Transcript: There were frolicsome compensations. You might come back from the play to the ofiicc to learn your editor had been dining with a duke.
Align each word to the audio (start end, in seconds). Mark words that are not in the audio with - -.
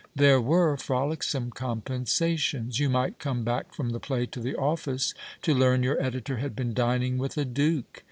There 0.15 0.41
were 0.41 0.77
frolicsome 0.77 1.51
compensations. 1.51 2.79
You 2.79 2.89
might 2.89 3.19
come 3.19 3.43
back 3.43 3.71
from 3.71 3.91
the 3.91 3.99
play 3.99 4.25
to 4.25 4.39
the 4.39 4.53
ofiicc 4.55 5.13
to 5.43 5.53
learn 5.53 5.83
your 5.83 6.01
editor 6.01 6.37
had 6.37 6.55
been 6.55 6.73
dining 6.73 7.19
with 7.19 7.37
a 7.37 7.45
duke. 7.45 7.99